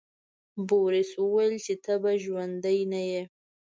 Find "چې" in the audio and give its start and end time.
1.65-1.73